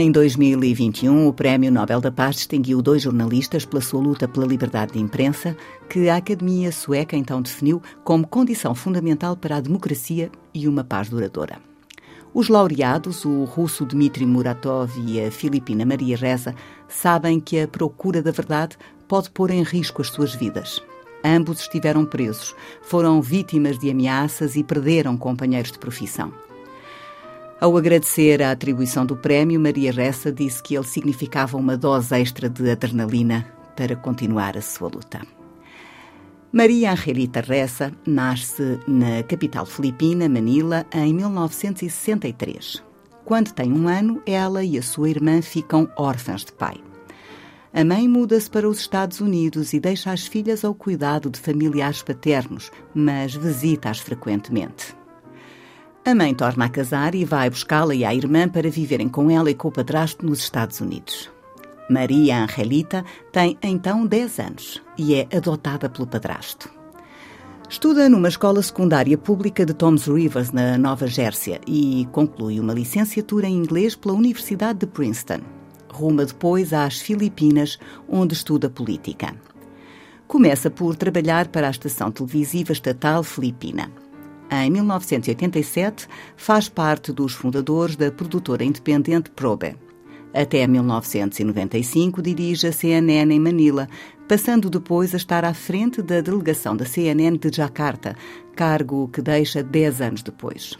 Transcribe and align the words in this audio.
Em 0.00 0.12
2021, 0.12 1.26
o 1.26 1.32
Prémio 1.32 1.72
Nobel 1.72 2.00
da 2.00 2.12
Paz 2.12 2.36
distinguiu 2.36 2.80
dois 2.80 3.02
jornalistas 3.02 3.64
pela 3.64 3.82
sua 3.82 4.00
luta 4.00 4.28
pela 4.28 4.46
liberdade 4.46 4.92
de 4.92 5.00
imprensa, 5.00 5.56
que 5.90 6.08
a 6.08 6.18
Academia 6.18 6.70
Sueca 6.70 7.16
então 7.16 7.42
definiu 7.42 7.82
como 8.04 8.24
condição 8.24 8.76
fundamental 8.76 9.36
para 9.36 9.56
a 9.56 9.60
democracia 9.60 10.30
e 10.54 10.68
uma 10.68 10.84
paz 10.84 11.08
duradoura. 11.08 11.58
Os 12.32 12.48
laureados, 12.48 13.24
o 13.24 13.42
russo 13.42 13.84
Dmitry 13.84 14.24
Muratov 14.24 14.92
e 15.04 15.20
a 15.20 15.32
filipina 15.32 15.84
Maria 15.84 16.16
Reza, 16.16 16.54
sabem 16.86 17.40
que 17.40 17.58
a 17.58 17.66
procura 17.66 18.22
da 18.22 18.30
verdade 18.30 18.76
pode 19.08 19.28
pôr 19.32 19.50
em 19.50 19.64
risco 19.64 20.00
as 20.00 20.10
suas 20.10 20.32
vidas. 20.32 20.80
Ambos 21.24 21.58
estiveram 21.58 22.06
presos, 22.06 22.54
foram 22.82 23.20
vítimas 23.20 23.76
de 23.76 23.90
ameaças 23.90 24.54
e 24.54 24.62
perderam 24.62 25.16
companheiros 25.16 25.72
de 25.72 25.78
profissão. 25.80 26.32
Ao 27.60 27.76
agradecer 27.76 28.40
a 28.40 28.52
atribuição 28.52 29.04
do 29.04 29.16
prémio, 29.16 29.58
Maria 29.58 29.90
Ressa 29.90 30.30
disse 30.30 30.62
que 30.62 30.76
ele 30.76 30.86
significava 30.86 31.56
uma 31.56 31.76
dose 31.76 32.14
extra 32.14 32.48
de 32.48 32.70
adrenalina 32.70 33.44
para 33.74 33.96
continuar 33.96 34.56
a 34.56 34.62
sua 34.62 34.88
luta. 34.88 35.26
Maria 36.52 36.92
Angelita 36.92 37.40
Ressa 37.40 37.92
nasce 38.06 38.78
na 38.86 39.24
capital 39.24 39.66
filipina, 39.66 40.28
Manila, 40.28 40.86
em 40.94 41.12
1963. 41.12 42.80
Quando 43.24 43.52
tem 43.52 43.72
um 43.72 43.88
ano, 43.88 44.22
ela 44.24 44.62
e 44.62 44.78
a 44.78 44.82
sua 44.82 45.10
irmã 45.10 45.42
ficam 45.42 45.90
órfãs 45.96 46.44
de 46.44 46.52
pai. 46.52 46.76
A 47.74 47.84
mãe 47.84 48.06
muda-se 48.06 48.48
para 48.48 48.68
os 48.68 48.78
Estados 48.78 49.20
Unidos 49.20 49.72
e 49.72 49.80
deixa 49.80 50.12
as 50.12 50.28
filhas 50.28 50.64
ao 50.64 50.74
cuidado 50.74 51.28
de 51.28 51.40
familiares 51.40 52.02
paternos, 52.02 52.70
mas 52.94 53.34
visita-as 53.34 53.98
frequentemente. 53.98 54.97
A 56.08 56.14
mãe 56.14 56.32
torna 56.32 56.64
a 56.64 56.68
casar 56.70 57.14
e 57.14 57.22
vai 57.22 57.50
buscá-la 57.50 57.94
e 57.94 58.02
a 58.02 58.14
irmã 58.14 58.48
para 58.48 58.70
viverem 58.70 59.10
com 59.10 59.30
ela 59.30 59.50
e 59.50 59.54
com 59.54 59.68
o 59.68 59.70
padrasto 59.70 60.24
nos 60.24 60.38
Estados 60.38 60.80
Unidos. 60.80 61.30
Maria 61.90 62.42
Angelita 62.42 63.04
tem 63.30 63.58
então 63.62 64.06
10 64.06 64.38
anos 64.38 64.82
e 64.96 65.16
é 65.16 65.28
adotada 65.36 65.86
pelo 65.86 66.06
padrasto. 66.06 66.70
Estuda 67.68 68.08
numa 68.08 68.28
escola 68.28 68.62
secundária 68.62 69.18
pública 69.18 69.66
de 69.66 69.74
Toms 69.74 70.06
Rivers, 70.06 70.50
na 70.50 70.78
Nova 70.78 71.06
Gércia, 71.06 71.60
e 71.66 72.08
conclui 72.10 72.58
uma 72.58 72.72
licenciatura 72.72 73.46
em 73.46 73.58
inglês 73.58 73.94
pela 73.94 74.14
Universidade 74.14 74.78
de 74.78 74.86
Princeton. 74.86 75.40
Ruma 75.90 76.24
depois 76.24 76.72
às 76.72 77.00
Filipinas, 77.00 77.78
onde 78.08 78.32
estuda 78.32 78.70
política. 78.70 79.36
Começa 80.26 80.70
por 80.70 80.96
trabalhar 80.96 81.48
para 81.48 81.66
a 81.66 81.70
estação 81.70 82.10
televisiva 82.10 82.72
estatal 82.72 83.22
filipina. 83.22 84.07
Em 84.50 84.70
1987, 84.70 86.08
faz 86.36 86.68
parte 86.68 87.12
dos 87.12 87.32
fundadores 87.32 87.96
da 87.96 88.10
produtora 88.10 88.64
independente 88.64 89.30
Probe. 89.30 89.76
Até 90.32 90.66
1995 90.66 92.22
dirige 92.22 92.66
a 92.66 92.72
CNN 92.72 93.34
em 93.34 93.40
Manila, 93.40 93.88
passando 94.26 94.70
depois 94.70 95.14
a 95.14 95.16
estar 95.16 95.44
à 95.44 95.52
frente 95.52 96.00
da 96.02 96.20
delegação 96.20 96.76
da 96.76 96.84
CNN 96.84 97.38
de 97.38 97.54
Jakarta, 97.54 98.16
cargo 98.54 99.08
que 99.08 99.20
deixa 99.20 99.62
10 99.62 100.00
anos 100.00 100.22
depois. 100.22 100.78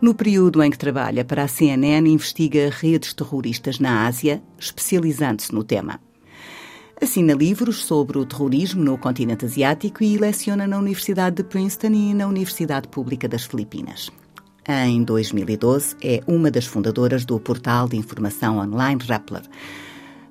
No 0.00 0.14
período 0.14 0.62
em 0.62 0.70
que 0.70 0.78
trabalha 0.78 1.24
para 1.24 1.44
a 1.44 1.48
CNN, 1.48 2.08
investiga 2.08 2.70
redes 2.70 3.12
terroristas 3.12 3.80
na 3.80 4.06
Ásia, 4.06 4.42
especializando-se 4.58 5.52
no 5.54 5.64
tema. 5.64 6.00
Assina 7.00 7.32
livros 7.32 7.84
sobre 7.84 8.18
o 8.18 8.26
terrorismo 8.26 8.82
no 8.82 8.98
continente 8.98 9.44
asiático 9.44 10.02
e 10.02 10.18
leciona 10.18 10.66
na 10.66 10.78
Universidade 10.78 11.36
de 11.36 11.44
Princeton 11.44 11.92
e 11.92 12.12
na 12.12 12.26
Universidade 12.26 12.88
Pública 12.88 13.28
das 13.28 13.44
Filipinas. 13.44 14.10
Em 14.68 15.04
2012, 15.04 15.94
é 16.02 16.20
uma 16.26 16.50
das 16.50 16.66
fundadoras 16.66 17.24
do 17.24 17.38
portal 17.38 17.88
de 17.88 17.96
informação 17.96 18.58
online 18.58 19.00
Rappler. 19.06 19.42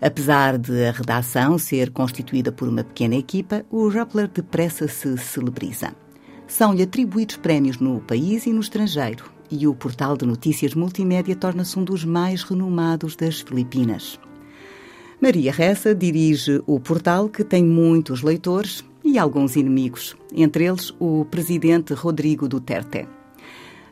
Apesar 0.01 0.57
de 0.57 0.87
a 0.87 0.91
redação 0.91 1.57
ser 1.57 1.89
constituída 1.89 2.51
por 2.51 2.67
uma 2.67 2.83
pequena 2.83 3.15
equipa, 3.15 3.65
o 3.71 3.87
Rappler 3.87 4.27
depressa 4.27 4.89
se 4.89 5.17
celebriza. 5.17 5.95
São-lhe 6.47 6.83
atribuídos 6.83 7.37
prémios 7.37 7.77
no 7.77 8.01
país 8.01 8.45
e 8.45 8.51
no 8.51 8.59
estrangeiro, 8.59 9.23
e 9.49 9.65
o 9.67 9.73
portal 9.73 10.17
de 10.17 10.25
notícias 10.25 10.73
multimédia 10.73 11.35
torna-se 11.35 11.79
um 11.79 11.83
dos 11.85 12.03
mais 12.03 12.43
renomados 12.43 13.15
das 13.15 13.39
Filipinas. 13.39 14.19
Maria 15.19 15.51
Ressa 15.51 15.95
dirige 15.95 16.61
o 16.67 16.79
portal 16.79 17.27
que 17.27 17.43
tem 17.43 17.65
muitos 17.65 18.21
leitores 18.21 18.85
e 19.03 19.17
alguns 19.17 19.55
inimigos, 19.55 20.15
entre 20.31 20.65
eles 20.65 20.93
o 20.99 21.25
presidente 21.25 21.95
Rodrigo 21.95 22.47
Duterte. 22.47 23.07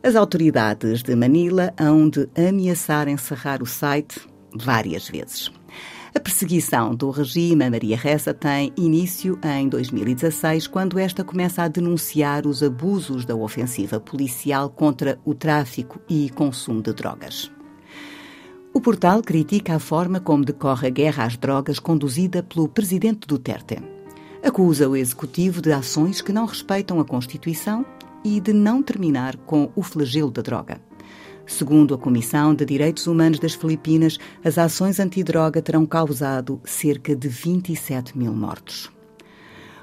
As 0.03 0.15
autoridades 0.15 1.01
de 1.01 1.15
Manila 1.15 1.73
hão 1.79 2.07
de 2.07 2.29
ameaçar 2.37 3.07
encerrar 3.07 3.63
o 3.63 3.65
site 3.65 4.19
várias 4.53 5.09
vezes. 5.09 5.51
A 6.13 6.19
perseguição 6.19 6.93
do 6.93 7.09
regime 7.09 7.65
a 7.65 7.71
Maria 7.71 7.97
Ressa 7.97 8.31
tem 8.31 8.71
início 8.77 9.39
em 9.43 9.67
2016, 9.67 10.67
quando 10.67 10.99
esta 10.99 11.23
começa 11.23 11.63
a 11.63 11.67
denunciar 11.67 12.45
os 12.45 12.61
abusos 12.61 13.25
da 13.25 13.35
ofensiva 13.35 13.99
policial 13.99 14.69
contra 14.69 15.19
o 15.25 15.33
tráfico 15.33 15.99
e 16.07 16.29
consumo 16.29 16.83
de 16.83 16.93
drogas. 16.93 17.54
O 18.75 18.81
portal 18.81 19.23
critica 19.23 19.77
a 19.77 19.79
forma 19.79 20.19
como 20.19 20.43
decorre 20.43 20.87
a 20.87 20.89
guerra 20.89 21.23
às 21.23 21.37
drogas 21.37 21.79
conduzida 21.79 22.43
pelo 22.43 22.67
presidente 22.67 23.25
Duterte. 23.25 23.81
Acusa 24.43 24.89
o 24.89 24.97
executivo 24.97 25.61
de 25.61 25.71
ações 25.71 26.21
que 26.21 26.33
não 26.33 26.45
respeitam 26.45 26.99
a 26.99 27.05
Constituição 27.05 27.85
e 28.21 28.37
de 28.41 28.51
não 28.51 28.83
terminar 28.83 29.37
com 29.37 29.71
o 29.77 29.81
flagelo 29.81 30.29
da 30.29 30.41
droga. 30.41 30.81
Segundo 31.47 31.93
a 31.93 31.97
Comissão 31.97 32.53
de 32.53 32.65
Direitos 32.65 33.07
Humanos 33.07 33.39
das 33.39 33.53
Filipinas, 33.53 34.19
as 34.43 34.57
ações 34.57 34.99
antidroga 34.99 35.61
terão 35.61 35.85
causado 35.85 36.59
cerca 36.65 37.15
de 37.15 37.29
27 37.29 38.17
mil 38.17 38.33
mortos. 38.33 38.91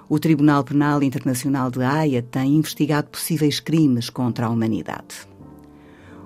O 0.07 0.19
Tribunal 0.19 0.65
Penal 0.65 1.03
Internacional 1.03 1.71
de 1.71 1.83
Haia 1.83 2.21
tem 2.21 2.57
investigado 2.57 3.09
possíveis 3.09 3.59
crimes 3.59 4.11
contra 4.11 4.45
a 4.45 4.51
humanidade. 4.51 5.32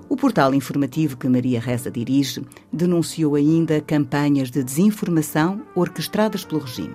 O 0.09 0.17
portal 0.17 0.55
informativo 0.55 1.17
que 1.17 1.29
Maria 1.29 1.61
Reza 1.61 1.91
dirige 1.91 2.45
denunciou 2.73 3.35
ainda 3.35 3.81
campanhas 3.81 4.51
de 4.51 4.63
desinformação 4.63 5.63
orquestradas 5.75 6.45
pelo 6.45 6.61
regime. 6.61 6.95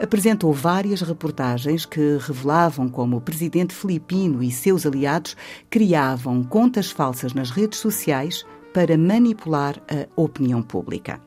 Apresentou 0.00 0.52
várias 0.52 1.02
reportagens 1.02 1.84
que 1.84 2.18
revelavam 2.20 2.88
como 2.88 3.16
o 3.16 3.20
presidente 3.20 3.74
filipino 3.74 4.42
e 4.42 4.50
seus 4.50 4.86
aliados 4.86 5.36
criavam 5.68 6.42
contas 6.42 6.90
falsas 6.90 7.34
nas 7.34 7.50
redes 7.50 7.80
sociais 7.80 8.46
para 8.72 8.96
manipular 8.96 9.76
a 9.90 10.06
opinião 10.20 10.62
pública. 10.62 11.20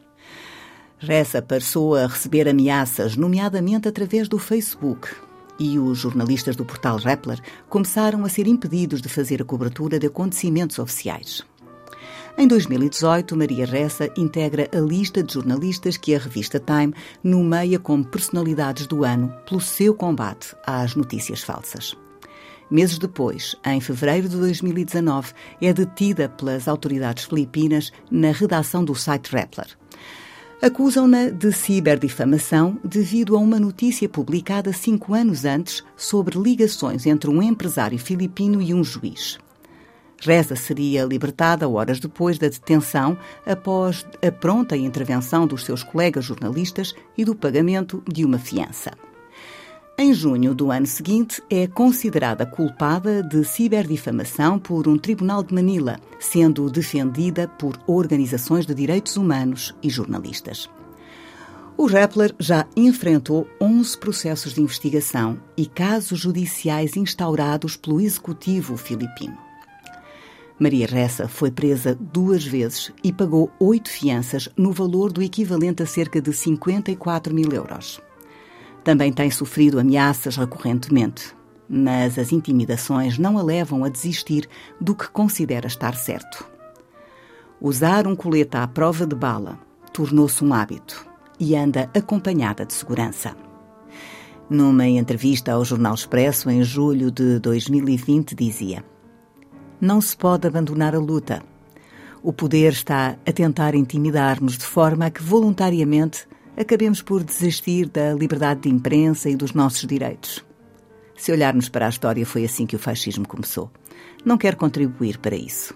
Reza 0.97 1.41
passou 1.41 1.96
a 1.96 2.08
receber 2.08 2.47
ameaças, 2.47 3.18
nomeadamente 3.18 3.90
através 3.90 4.30
do 4.30 4.40
Facebook, 4.40 5.09
e 5.59 5.80
os 5.80 5.97
jornalistas 5.97 6.56
do 6.56 6.66
portal 6.66 6.97
Rappler 6.97 7.40
começaram 7.69 8.25
a 8.25 8.30
ser 8.30 8.47
impedidos 8.47 9.02
de 9.02 9.09
fazer 9.09 9.41
a 9.41 9.46
cobertura 9.46 10.00
de 10.00 10.08
acontecimentos 10.08 10.79
oficiais. 10.79 11.44
Em 12.35 12.47
2018, 12.47 13.38
Maria 13.38 13.66
Ressa 13.66 14.09
integra 14.17 14.67
a 14.76 14.79
lista 14.79 15.22
de 15.22 15.34
jornalistas 15.34 15.97
que 15.97 16.16
a 16.16 16.20
revista 16.20 16.59
Time 16.59 16.94
nomeia 17.23 17.78
como 17.78 18.03
personalidades 18.03 18.88
do 18.88 19.03
ano 19.03 19.32
pelo 19.47 19.61
seu 19.61 19.94
combate 19.94 20.55
às 20.66 20.96
notícias 20.96 21.44
falsas. 21.44 21.96
Meses 22.72 22.97
depois, 22.97 23.55
em 23.64 23.79
fevereiro 23.79 24.28
de 24.28 24.38
2019, 24.38 25.32
é 25.61 25.72
detida 25.72 26.28
pelas 26.28 26.67
autoridades 26.67 27.26
filipinas 27.26 27.91
na 28.09 28.32
redação 28.32 28.84
do 28.84 28.96
site 28.96 29.32
Rappler. 29.32 29.67
Acusam-na 30.64 31.30
de 31.30 31.52
ciberdifamação 31.52 32.80
devido 32.82 33.36
a 33.36 33.38
uma 33.38 33.60
notícia 33.60 34.08
publicada 34.08 34.72
cinco 34.72 35.14
anos 35.14 35.44
antes 35.44 35.84
sobre 35.94 36.40
ligações 36.40 37.06
entre 37.06 37.30
um 37.30 37.44
empresário 37.44 38.00
filipino 38.00 38.62
e 38.62 38.74
um 38.74 38.82
juiz. 38.82 39.38
Reza 40.22 40.56
seria 40.56 41.04
libertada 41.04 41.68
horas 41.68 42.00
depois 42.00 42.40
da 42.40 42.48
detenção, 42.48 43.18
após 43.46 44.06
a 44.26 44.32
pronta 44.32 44.78
intervenção 44.78 45.46
dos 45.46 45.66
seus 45.66 45.84
colegas 45.84 46.24
jornalistas 46.24 46.96
e 47.18 47.26
do 47.26 47.36
pagamento 47.36 48.02
de 48.08 48.24
uma 48.24 48.40
fiança. 48.40 48.92
Em 49.95 50.11
junho 50.11 50.55
do 50.55 50.72
ano 50.72 50.87
seguinte, 50.87 51.40
é 51.47 51.67
considerada 51.67 52.47
culpada 52.47 53.22
de 53.22 53.45
ciberdifamação 53.45 54.57
por 54.57 54.87
um 54.87 54.97
tribunal 54.97 55.43
de 55.43 55.53
Manila, 55.53 55.99
sendo 56.19 56.67
defendida 56.67 57.47
por 57.47 57.79
organizações 57.85 58.66
de 58.66 58.73
direitos 58.73 59.17
humanos 59.17 59.75
e 59.84 59.91
jornalistas. 59.91 60.67
O 61.78 61.85
Rappler 61.85 62.34
já 62.40 62.66
enfrentou 62.75 63.47
11 63.61 63.97
processos 63.99 64.55
de 64.55 64.61
investigação 64.61 65.40
e 65.55 65.67
casos 65.67 66.19
judiciais 66.19 66.97
instaurados 66.97 67.78
pelo 67.78 68.01
executivo 68.01 68.75
filipino. 68.75 69.37
Maria 70.57 70.87
Ressa 70.87 71.28
foi 71.28 71.51
presa 71.51 71.95
duas 71.99 72.43
vezes 72.43 72.91
e 73.03 73.13
pagou 73.13 73.51
oito 73.59 73.90
fianças 73.90 74.49
no 74.57 74.72
valor 74.72 75.11
do 75.11 75.22
equivalente 75.22 75.84
a 75.84 75.85
cerca 75.85 76.19
de 76.19 76.34
54 76.34 77.34
mil 77.34 77.51
euros. 77.51 78.01
Também 78.84 79.14
tem 79.14 79.32
sofrido 79.32 79.80
ameaças 79.80 80.35
recorrentemente, 80.35 81.34
mas 81.70 82.20
as 82.20 82.32
intimidações 82.32 83.18
não 83.18 83.38
a 83.38 83.41
levam 83.41 83.84
a 83.84 83.90
desistir 83.90 84.47
do 84.80 84.94
que 84.94 85.09
considera 85.09 85.68
estar 85.68 85.96
certo. 85.96 86.46
Usar 87.62 88.06
um 88.08 88.16
colete 88.16 88.58
à 88.58 88.68
prova 88.68 89.08
de 89.08 89.16
bala 89.16 89.58
tornou-se 89.94 90.44
um 90.44 90.53
hábito 90.53 91.08
e 91.40 91.56
anda 91.56 91.90
acompanhada 91.96 92.66
de 92.66 92.74
segurança. 92.74 93.35
Numa 94.50 94.86
entrevista 94.86 95.53
ao 95.53 95.64
Jornal 95.64 95.94
Expresso 95.94 96.50
em 96.50 96.62
julho 96.62 97.09
de 97.09 97.40
2020, 97.40 98.36
dizia: 98.36 98.84
Não 99.79 100.02
se 100.02 100.16
pode 100.16 100.46
abandonar 100.46 100.94
a 100.94 101.00
luta. 101.00 101.41
O 102.22 102.34
poder 102.34 102.74
está 102.74 103.18
a 103.26 103.32
tentar 103.32 103.76
intimidar-nos 103.76 104.58
de 104.58 104.66
forma 104.66 105.06
a 105.06 105.09
que 105.09 105.24
voluntariamente 105.24 106.28
acabemos 106.58 107.02
por 107.02 107.23
desistir 107.23 107.90
da 107.90 108.14
liberdade 108.14 108.61
de 108.61 108.70
imprensa 108.70 109.29
e 109.29 109.35
dos 109.35 109.53
nossos 109.53 109.85
direitos. 109.85 110.44
Se 111.16 111.32
olharmos 111.32 111.70
para 111.70 111.85
a 111.85 111.90
história, 111.90 112.26
foi 112.26 112.44
assim 112.44 112.66
que 112.66 112.76
o 112.76 112.79
fascismo 112.79 113.28
começou. 113.28 113.72
Não 114.26 114.38
quero 114.38 114.58
contribuir 114.58 115.17
para 115.20 115.35
isso. 115.35 115.73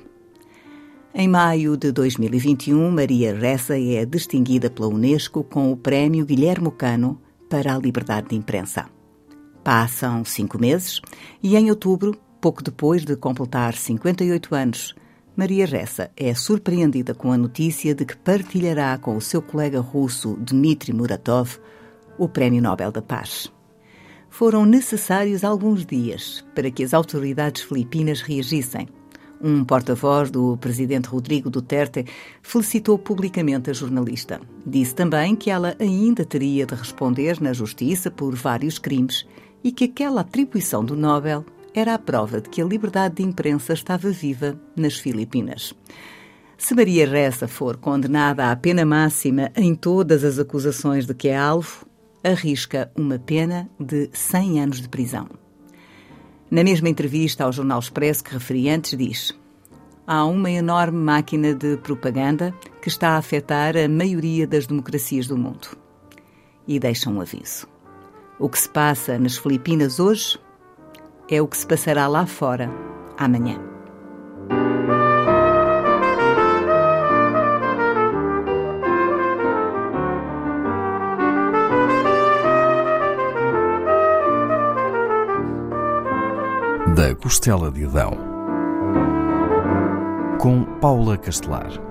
Em 1.14 1.28
maio 1.28 1.76
de 1.76 1.92
2021, 1.92 2.92
Maria 2.92 3.36
Ressa 3.36 3.80
é 3.80 4.06
distinguida 4.06 4.70
pela 4.70 4.88
Unesco 4.88 5.44
com 5.44 5.72
o 5.72 5.78
Prémio 5.78 6.26
Guilherme 6.26 6.72
Cano 6.72 7.20
para 7.50 7.76
a 7.76 7.80
Liberdade 7.80 8.30
de 8.30 8.36
Imprensa. 8.36 8.86
Passam 9.64 10.24
cinco 10.24 10.60
meses 10.60 11.02
e, 11.42 11.56
em 11.56 11.70
outubro, 11.70 12.16
pouco 12.40 12.62
depois 12.62 13.04
de 13.04 13.16
completar 13.16 13.74
58 13.74 14.54
anos, 14.54 14.96
Maria 15.38 15.68
Ressa 15.68 16.10
é 16.18 16.34
surpreendida 16.34 17.14
com 17.14 17.32
a 17.32 17.38
notícia 17.38 17.94
de 17.94 18.04
que 18.04 18.18
partilhará 18.18 18.98
com 18.98 19.16
o 19.16 19.22
seu 19.22 19.40
colega 19.40 19.80
russo 19.80 20.36
Dmitry 20.38 20.92
Muratov 20.92 21.60
o 22.18 22.28
Prémio 22.28 22.60
Nobel 22.60 22.92
da 22.92 23.04
Paz. 23.04 23.54
Foram 24.32 24.66
necessários 24.66 25.44
alguns 25.44 25.86
dias 25.86 26.44
para 26.56 26.72
que 26.72 26.84
as 26.84 26.92
autoridades 26.92 27.62
filipinas 27.62 28.22
reagissem 28.22 28.88
um 29.40 29.64
porta-voz 29.64 30.32
do 30.32 30.58
presidente 30.58 31.08
Rodrigo 31.08 31.52
Duterte 31.52 32.04
felicitou 32.42 32.98
publicamente 32.98 33.70
a 33.70 33.74
jornalista. 33.74 34.42
Disse 34.66 34.96
também 34.96 35.36
que 35.36 35.52
ela 35.52 35.76
ainda 35.78 36.26
teria 36.26 36.66
de 36.66 36.74
responder 36.74 37.40
na 37.40 37.54
justiça 37.54 38.10
por 38.10 38.34
vários 38.34 38.80
crimes 38.80 39.28
e 39.64 39.72
que 39.72 39.84
aquela 39.84 40.22
atribuição 40.22 40.84
do 40.84 40.96
Nobel 40.96 41.46
era 41.78 41.94
a 41.94 42.00
prova 42.00 42.42
de 42.42 42.50
que 42.50 42.60
a 42.60 42.66
liberdade 42.66 43.18
de 43.18 43.24
imprensa 43.24 43.72
estava 43.72 44.10
viva 44.10 44.60
nas 44.76 44.98
Filipinas. 44.98 45.76
Se 46.58 46.74
Maria 46.74 47.08
Ressa 47.08 47.48
for 47.48 47.78
condenada 47.78 48.50
à 48.50 48.56
pena 48.56 48.84
máxima 48.84 49.52
em 49.56 49.76
todas 49.76 50.24
as 50.24 50.40
acusações 50.40 51.06
de 51.06 51.14
que 51.14 51.28
é 51.28 51.38
alvo, 51.38 51.86
arrisca 52.24 52.92
uma 52.98 53.20
pena 53.20 53.70
de 53.80 54.10
100 54.12 54.62
anos 54.62 54.82
de 54.82 54.90
prisão. 54.90 55.30
Na 56.50 56.64
mesma 56.64 56.90
entrevista 56.90 57.44
ao 57.44 57.54
Jornal 57.54 57.78
Expresso 57.78 58.24
que 58.24 58.34
referi 58.34 58.70
antes, 58.70 58.98
diz: 58.98 59.38
Há 60.08 60.26
uma 60.26 60.50
enorme 60.50 60.98
máquina 60.98 61.54
de 61.54 61.78
propaganda 61.78 62.56
que 62.82 62.88
está 62.88 63.10
a 63.10 63.18
afetar 63.18 63.78
a 63.78 63.88
maioria 63.88 64.48
das 64.48 64.66
democracias 64.66 65.28
do 65.28 65.38
mundo. 65.38 65.78
E 66.68 66.80
deixa 66.80 67.08
um 67.08 67.22
aviso. 67.22 67.68
O 68.40 68.50
que 68.50 68.58
se 68.58 68.70
passa 68.70 69.20
nas 69.20 69.38
Filipinas 69.38 70.00
hoje 70.00 70.40
é 71.30 71.42
o 71.42 71.48
que 71.48 71.58
se 71.58 71.68
passará 71.68 72.08
lá 72.08 72.26
fora 72.26 72.70
amanhã. 73.18 73.60
Da 86.96 87.14
Costela 87.16 87.70
de 87.72 87.86
Adão, 87.86 88.18
com 90.40 90.64
Paula 90.80 91.18
Castelar. 91.18 91.87